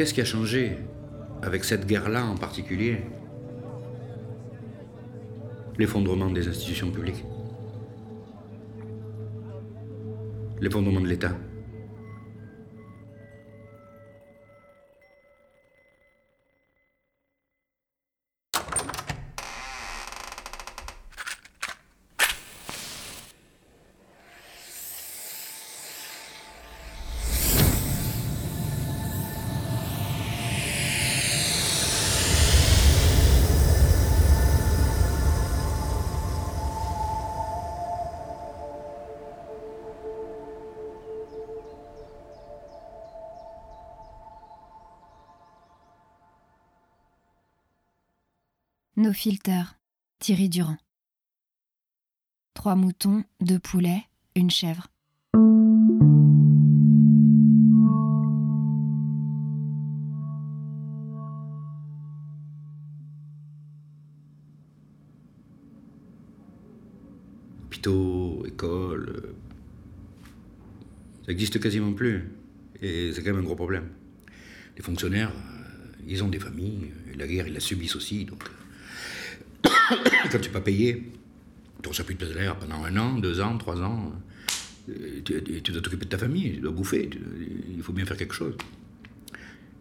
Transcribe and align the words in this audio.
qu'est-ce 0.00 0.14
qui 0.14 0.22
a 0.22 0.24
changé 0.24 0.78
avec 1.42 1.62
cette 1.62 1.86
guerre-là 1.86 2.24
en 2.24 2.34
particulier? 2.34 3.02
L'effondrement 5.76 6.30
des 6.30 6.48
institutions 6.48 6.90
publiques. 6.90 7.22
L'effondrement 10.58 11.02
de 11.02 11.06
l'État. 11.06 11.36
Nos 49.00 49.14
filters, 49.14 49.78
Thierry 50.18 50.50
Durand. 50.50 50.76
Trois 52.52 52.74
moutons, 52.74 53.24
deux 53.40 53.58
poulets, 53.58 54.02
une 54.36 54.50
chèvre. 54.50 54.88
Hôpitaux, 67.64 68.44
écoles, 68.44 69.08
euh, 69.08 69.34
ça 71.24 71.32
existe 71.32 71.58
quasiment 71.58 71.94
plus. 71.94 72.30
Et 72.82 73.14
c'est 73.14 73.22
quand 73.22 73.30
même 73.30 73.40
un 73.40 73.44
gros 73.44 73.56
problème. 73.56 73.88
Les 74.76 74.82
fonctionnaires, 74.82 75.32
euh, 75.32 76.02
ils 76.06 76.22
ont 76.22 76.28
des 76.28 76.38
familles, 76.38 76.92
la 77.16 77.26
guerre, 77.26 77.48
ils 77.48 77.54
la 77.54 77.60
subissent 77.60 77.96
aussi, 77.96 78.26
donc. 78.26 78.44
Quand 80.30 80.38
tu 80.38 80.48
n'es 80.48 80.52
pas 80.52 80.60
payé, 80.60 81.10
tu 81.82 81.88
reçois 81.88 82.04
plus 82.04 82.14
de 82.14 82.26
salaire 82.26 82.56
pendant 82.56 82.84
un 82.84 82.96
an, 82.96 83.18
deux 83.18 83.40
ans, 83.40 83.56
trois 83.58 83.80
ans. 83.80 84.12
euh, 84.88 85.20
Tu, 85.24 85.72
dois 85.72 85.82
t'occuper 85.82 86.04
de 86.04 86.10
ta 86.10 86.18
famille, 86.18 86.54
tu 86.54 86.60
dois 86.60 86.72
bouffer, 86.72 87.08
il 87.74 87.82
faut 87.82 87.92
bien 87.92 88.04
faire 88.04 88.16
quelque 88.16 88.34
chose. 88.34 88.56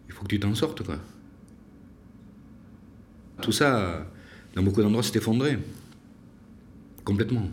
Il 0.07 0.13
faut 0.13 0.23
que 0.23 0.29
tu 0.29 0.39
t'en 0.39 0.55
sortes, 0.55 0.83
quoi. 0.83 0.99
Tout 3.41 3.51
ça, 3.51 4.07
dans 4.55 4.63
beaucoup 4.63 4.81
d'endroits, 4.81 5.03
s'est 5.03 5.17
effondré. 5.17 5.57
Complètement. 7.05 7.49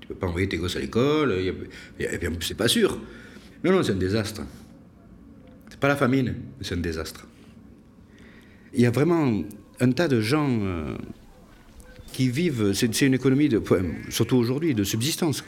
Tu 0.00 0.08
peux 0.08 0.14
pas 0.14 0.26
envoyer 0.26 0.48
tes 0.48 0.58
gosses 0.58 0.76
à 0.76 0.80
l'école, 0.80 1.32
et 1.32 1.52
plus, 2.18 2.46
c'est 2.46 2.54
pas 2.54 2.68
sûr. 2.68 2.98
Non, 3.64 3.72
non, 3.72 3.82
c'est 3.82 3.92
un 3.92 3.96
désastre. 3.96 4.42
C'est 5.68 5.80
pas 5.80 5.88
la 5.88 5.96
famine, 5.96 6.34
mais 6.58 6.64
c'est 6.64 6.74
un 6.74 6.78
désastre. 6.78 7.26
Il 8.74 8.80
y 8.80 8.86
a 8.86 8.90
vraiment 8.90 9.42
un 9.80 9.92
tas 9.92 10.08
de 10.08 10.20
gens 10.20 10.48
euh, 10.60 10.96
qui 12.12 12.28
vivent, 12.28 12.72
c'est 12.72 13.00
une 13.02 13.14
économie, 13.14 13.48
surtout 14.08 14.36
aujourd'hui, 14.36 14.74
de 14.74 14.84
subsistance. 14.84 15.44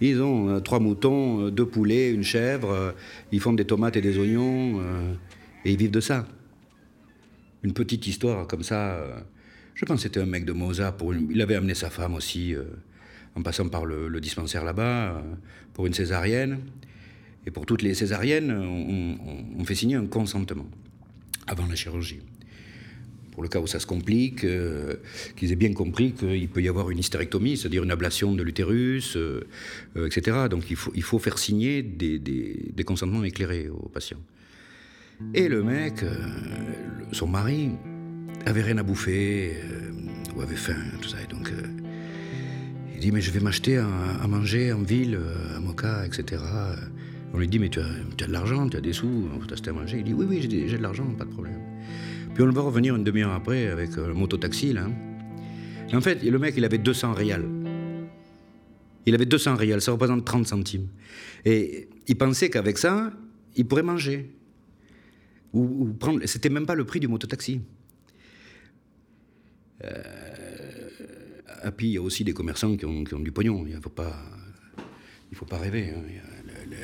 Ils 0.00 0.20
ont 0.20 0.48
euh, 0.48 0.60
trois 0.60 0.80
moutons, 0.80 1.46
euh, 1.46 1.50
deux 1.50 1.66
poulets, 1.66 2.10
une 2.10 2.24
chèvre, 2.24 2.70
euh, 2.70 2.92
ils 3.30 3.40
font 3.40 3.52
des 3.52 3.64
tomates 3.64 3.96
et 3.96 4.00
des 4.00 4.18
oignons, 4.18 4.80
et 5.64 5.70
ils 5.70 5.76
vivent 5.76 5.92
de 5.92 6.00
ça. 6.00 6.26
Une 7.62 7.72
petite 7.72 8.06
histoire 8.08 8.48
comme 8.48 8.64
ça, 8.64 9.00
je 9.74 9.84
pense 9.84 9.98
que 9.98 10.02
c'était 10.02 10.20
un 10.20 10.26
mec 10.26 10.44
de 10.44 10.52
Moza, 10.52 10.90
pour 10.90 11.14
il 11.14 11.40
avait 11.40 11.54
amené 11.54 11.74
sa 11.74 11.90
femme 11.90 12.14
aussi, 12.14 12.56
en 13.36 13.42
passant 13.42 13.68
par 13.68 13.84
le, 13.84 14.20
dispensaire 14.20 14.64
là-bas, 14.64 15.22
pour 15.72 15.86
une 15.86 15.94
césarienne. 15.94 16.58
Et 17.46 17.52
pour 17.52 17.64
toutes 17.64 17.82
les 17.82 17.94
césariennes, 17.94 18.50
on 18.50 19.64
fait 19.64 19.76
signer 19.76 19.94
un 19.94 20.06
consentement 20.06 20.66
avant 21.46 21.66
la 21.66 21.76
chirurgie 21.76 22.20
pour 23.32 23.42
le 23.42 23.48
cas 23.48 23.58
où 23.60 23.66
ça 23.66 23.80
se 23.80 23.86
complique, 23.86 24.44
euh, 24.44 24.94
qu'ils 25.36 25.52
aient 25.52 25.56
bien 25.56 25.72
compris 25.72 26.12
qu'il 26.12 26.48
peut 26.48 26.62
y 26.62 26.68
avoir 26.68 26.90
une 26.90 26.98
hystérectomie, 26.98 27.56
c'est-à-dire 27.56 27.82
une 27.82 27.90
ablation 27.90 28.34
de 28.34 28.42
l'utérus, 28.42 29.16
euh, 29.16 29.40
euh, 29.96 30.06
etc. 30.06 30.48
Donc 30.50 30.70
il 30.70 30.76
faut, 30.76 30.92
il 30.94 31.02
faut 31.02 31.18
faire 31.18 31.38
signer 31.38 31.82
des, 31.82 32.18
des- 32.18 32.84
consentements 32.84 33.24
éclairés 33.24 33.68
aux 33.68 33.88
patients. 33.88 34.20
Et 35.34 35.48
le 35.48 35.62
mec, 35.62 36.04
son 37.12 37.28
mari, 37.28 37.70
avait 38.44 38.62
rien 38.62 38.76
à 38.78 38.82
bouffer, 38.82 39.52
ou 40.34 40.40
avait 40.40 40.56
faim, 40.56 40.74
tout 41.00 41.08
ça. 41.08 41.18
Et 41.22 41.32
donc 41.32 41.52
il 42.94 42.98
dit, 43.00 43.12
mais 43.12 43.20
je 43.20 43.30
vais 43.30 43.38
m'acheter 43.40 43.76
à, 43.76 44.26
manger 44.26 44.72
en 44.72 44.82
ville, 44.82 45.18
à 45.56 45.60
Moka, 45.60 46.04
etc. 46.04 46.42
On 47.32 47.38
lui 47.38 47.46
dit, 47.46 47.60
mais 47.60 47.68
tu 47.68 47.78
as, 47.78 47.86
tu 48.16 48.24
as 48.24 48.26
de 48.26 48.32
l'argent, 48.32 48.68
tu 48.68 48.76
as 48.76 48.80
des 48.80 48.92
sous, 48.92 49.28
va 49.28 49.46
t'acheter 49.46 49.70
à 49.70 49.74
manger. 49.74 49.98
Il 49.98 50.04
dit, 50.04 50.12
oui, 50.12 50.26
oui, 50.28 50.40
j'ai 50.42 50.76
de 50.76 50.82
l'argent, 50.82 51.06
pas 51.16 51.24
de 51.24 51.30
problème. 51.30 51.60
Puis 52.34 52.42
on 52.42 52.50
voit 52.50 52.62
revenir 52.62 52.96
une 52.96 53.04
demi-heure 53.04 53.32
après 53.32 53.66
avec 53.66 53.96
euh, 53.98 54.08
le 54.08 54.14
mototaxi, 54.14 54.72
là. 54.72 54.88
En 55.92 56.00
fait, 56.00 56.22
le 56.22 56.38
mec, 56.38 56.54
il 56.56 56.64
avait 56.64 56.78
200 56.78 57.12
réals. 57.12 57.44
Il 59.04 59.14
avait 59.14 59.26
200 59.26 59.56
réals, 59.56 59.82
ça 59.82 59.92
représente 59.92 60.24
30 60.24 60.46
centimes. 60.46 60.88
Et 61.44 61.88
il 62.08 62.16
pensait 62.16 62.48
qu'avec 62.48 62.78
ça, 62.78 63.12
il 63.56 63.66
pourrait 63.66 63.82
manger. 63.82 64.30
C'était 66.24 66.48
même 66.48 66.64
pas 66.64 66.74
le 66.74 66.84
prix 66.84 67.00
du 67.00 67.08
mototaxi. 67.08 67.60
Euh, 69.84 70.88
et 71.66 71.70
puis, 71.72 71.88
il 71.88 71.92
y 71.92 71.98
a 71.98 72.02
aussi 72.02 72.24
des 72.24 72.32
commerçants 72.32 72.76
qui 72.76 72.86
ont, 72.86 73.02
du 73.02 73.32
pognon. 73.32 73.66
Il 73.66 73.74
ne 73.74 73.80
faut 73.80 73.90
pas, 73.90 74.16
rêver. 75.58 75.90
hein. 75.90 76.02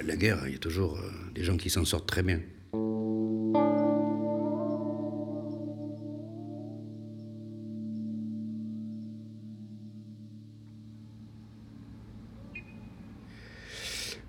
La 0.04 0.16
guerre, 0.16 0.42
il 0.46 0.52
y 0.52 0.56
a 0.56 0.58
toujours 0.58 0.98
euh, 0.98 1.10
des 1.34 1.44
gens 1.44 1.56
qui 1.56 1.70
s'en 1.70 1.84
sortent 1.84 2.08
très 2.08 2.22
bien. 2.22 2.40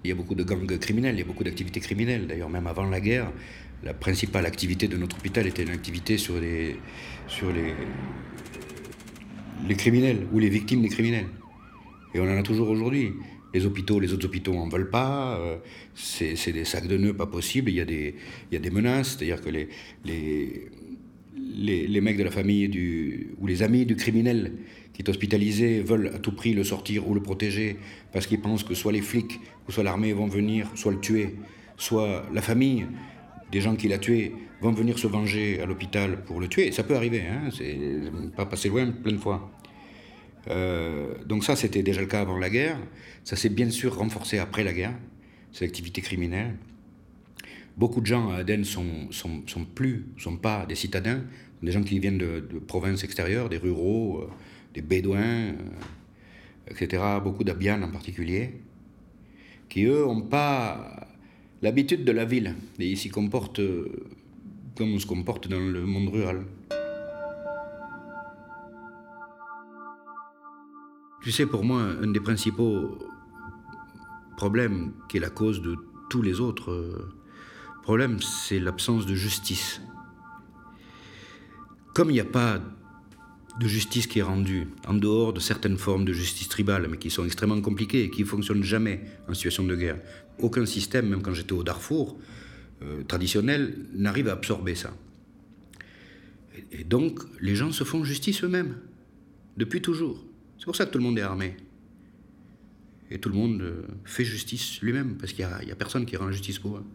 Il 0.10 0.14
y 0.14 0.16
a 0.16 0.16
beaucoup 0.16 0.34
de 0.34 0.44
gangs 0.44 0.80
criminels, 0.80 1.14
il 1.14 1.20
y 1.20 1.22
a 1.22 1.26
beaucoup 1.26 1.44
d'activités 1.44 1.80
criminelles. 1.80 2.26
D'ailleurs, 2.26 2.50
même 2.50 2.66
avant 2.66 2.84
la 2.90 3.00
guerre, 3.00 3.32
la 3.84 3.94
principale 3.94 4.48
activité 4.48 4.88
de 4.88 4.98
notre 4.98 5.18
hôpital 5.18 5.46
était 5.46 5.62
une 5.62 5.70
activité 5.70 6.18
sur 6.18 6.40
les, 6.40 6.78
sur 7.28 7.52
les, 7.54 7.76
les 9.68 9.76
criminels 9.76 10.26
ou 10.34 10.40
les 10.40 10.50
victimes 10.50 10.82
des 10.82 10.90
criminels. 10.90 11.28
Et 12.16 12.20
on 12.20 12.24
en 12.24 12.36
a 12.40 12.42
toujours 12.42 12.72
aujourd'hui. 12.72 13.14
Les 13.54 13.68
hôpitaux, 13.68 14.00
les 14.00 14.12
autres 14.12 14.26
hôpitaux 14.26 14.56
en 14.56 14.68
veulent 14.68 14.90
pas. 14.90 15.38
euh, 15.38 15.58
c'est 15.94 16.52
des 16.52 16.66
sacs 16.66 16.88
de 16.88 16.98
nœuds 16.98 17.14
pas 17.14 17.28
possibles. 17.28 17.70
Il 17.70 17.76
y 17.76 17.82
a 17.82 17.86
des, 17.86 18.16
il 18.50 18.56
y 18.56 18.58
a 18.58 18.60
des 18.60 18.72
menaces. 18.72 19.10
C'est-à-dire 19.16 19.42
que 19.42 19.50
les, 19.52 19.70
les, 20.06 20.70
les, 21.36 21.88
les 21.88 22.02
mecs 22.02 22.18
de 22.18 22.24
la 22.24 22.32
famille 22.32 22.70
du, 22.70 23.32
ou 23.40 23.48
les 23.48 23.64
amis 23.64 23.86
du 23.86 23.96
criminel 23.96 24.54
qui 24.94 25.02
est 25.02 25.10
hospitalisé 25.10 25.82
veulent 25.82 26.12
à 26.14 26.20
tout 26.20 26.34
prix 26.34 26.54
le 26.54 26.64
sortir 26.64 27.08
ou 27.08 27.14
le 27.14 27.22
protéger 27.22 27.78
parce 28.12 28.28
qu'ils 28.28 28.42
pensent 28.42 28.64
que 28.64 28.74
soit 28.74 28.92
les 28.92 29.02
flics 29.02 29.40
ou 29.68 29.72
soit 29.72 29.84
l'armée 29.84 30.14
vont 30.14 30.28
venir, 30.28 30.70
soit 30.76 30.92
le 30.92 31.00
tuer, 31.00 31.36
soit 31.78 32.26
la 32.34 32.42
famille 32.42 32.86
des 33.52 33.62
gens 33.62 33.76
qui 33.76 33.88
l'a 33.88 33.98
tué 33.98 34.34
vont 34.62 34.72
venir 34.72 35.00
se 35.00 35.08
venger 35.08 35.62
à 35.62 35.66
l'hôpital 35.66 36.24
pour 36.26 36.40
le 36.40 36.48
tuer. 36.48 36.72
Ça 36.72 36.84
peut 36.84 36.96
arriver, 36.96 37.22
hein, 37.22 37.50
c'est 37.56 37.78
pas 38.36 38.46
passé 38.46 38.70
loin 38.70 38.92
plein 38.92 39.14
de 39.14 39.18
fois. 39.18 39.52
Euh, 40.50 41.14
donc 41.26 41.44
ça, 41.44 41.56
c'était 41.56 41.84
déjà 41.84 42.02
le 42.02 42.08
cas 42.08 42.22
avant 42.22 42.38
la 42.38 42.50
guerre. 42.50 42.78
Ça 43.24 43.36
s'est 43.36 43.50
bien 43.50 43.70
sûr 43.70 43.98
renforcé 43.98 44.38
après 44.38 44.64
la 44.64 44.74
guerre, 44.74 44.96
cette 45.52 45.70
activité 45.70 46.02
criminelle. 46.02 46.56
Beaucoup 47.80 48.02
de 48.02 48.06
gens 48.08 48.30
à 48.30 48.40
Aden 48.40 48.66
sont, 48.66 49.10
sont, 49.10 49.48
sont 49.48 49.64
plus, 49.64 50.06
sont 50.18 50.36
pas 50.36 50.66
des 50.66 50.76
citadins, 50.76 51.22
des 51.64 51.72
gens 51.72 51.82
qui 51.82 51.98
viennent 51.98 52.18
de, 52.18 52.42
provinces 52.68 53.06
extérieures, 53.06 53.48
des 53.48 53.58
ruraux, 53.58 54.20
euh, 54.20 54.30
des 54.74 54.82
bédouins, 54.82 55.54
euh, 55.54 55.54
etc. 56.68 57.02
Beaucoup 57.24 57.46
d'Abian 57.46 57.82
en 57.82 57.90
particulier, 57.90 58.60
qui 59.70 59.86
eux 59.86 60.04
n'ont 60.04 60.24
pas 60.24 61.08
l'habitude 61.62 62.04
de 62.04 62.12
la 62.12 62.26
ville 62.26 62.54
et 62.80 62.90
ils 62.90 62.98
s'y 62.98 63.10
comportent 63.10 63.60
euh, 63.60 63.88
comme 64.76 64.94
on 64.96 65.00
se 65.00 65.08
comporte 65.08 65.48
dans 65.48 65.60
le 65.60 65.86
monde 65.86 66.10
rural. 66.10 66.44
Tu 71.24 71.32
sais, 71.32 71.46
pour 71.46 71.64
moi, 71.64 71.82
un 71.82 72.12
des 72.12 72.20
principaux 72.20 73.00
problèmes 74.36 74.92
qui 75.08 75.16
est 75.16 75.22
la 75.22 75.30
cause 75.30 75.62
de 75.62 75.78
tous 76.10 76.22
les 76.22 76.42
autres 76.42 77.19
problèmes, 77.90 78.22
c'est 78.22 78.60
l'absence 78.60 79.08
de 79.08 79.16
justice. 79.16 79.82
Comme 81.96 82.12
il 82.12 82.14
n'y 82.14 82.20
a 82.20 82.24
pas 82.24 82.62
de 83.60 83.68
justice 83.68 84.06
qui 84.06 84.20
est 84.20 84.22
rendue, 84.22 84.68
en 84.88 84.94
dehors 84.94 85.34
de 85.34 85.40
certaines 85.40 85.80
formes 85.80 86.06
de 86.06 86.14
justice 86.14 86.48
tribale, 86.50 86.88
mais 86.88 86.98
qui 86.98 87.10
sont 87.10 87.26
extrêmement 87.26 87.60
compliquées 87.62 88.04
et 88.04 88.12
qui 88.12 88.22
ne 88.22 88.28
fonctionnent 88.28 88.62
jamais 88.62 89.02
en 89.28 89.34
situation 89.34 89.64
de 89.64 89.76
guerre, 89.76 89.98
aucun 90.38 90.68
système, 90.68 91.10
même 91.10 91.24
quand 91.24 91.34
j'étais 91.34 91.54
au 91.54 91.64
Darfour, 91.64 92.20
euh, 92.84 93.02
traditionnel 93.06 93.76
n'arrive 93.96 94.28
à 94.28 94.34
absorber 94.34 94.76
ça. 94.76 94.94
Et, 96.72 96.84
donc, 96.84 97.22
les 97.42 97.56
gens 97.56 97.72
se 97.72 97.84
font 97.84 98.04
justice 98.04 98.44
eux-mêmes, 98.44 98.76
depuis 99.58 99.82
toujours. 99.82 100.24
C'est 100.60 100.66
pour 100.66 100.76
ça 100.76 100.86
que 100.86 100.92
tout 100.92 101.00
le 101.00 101.06
monde 101.06 101.18
est 101.18 101.24
armé. 101.24 101.58
Et 103.10 103.18
tout 103.18 103.30
le 103.30 103.36
monde 103.36 103.60
euh, 103.64 103.82
fait 104.06 104.26
justice 104.26 104.80
lui-même, 104.84 105.18
parce 105.18 105.34
qu'il 105.34 105.44
n'y 105.44 105.72
a, 105.72 105.74
a 105.74 105.76
personne 105.76 106.06
qui 106.06 106.18
rend 106.18 106.32
justice 106.32 106.60
pour 106.60 106.78
eux. 106.78 106.86